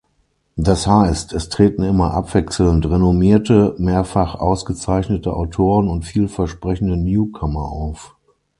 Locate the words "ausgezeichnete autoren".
4.33-5.87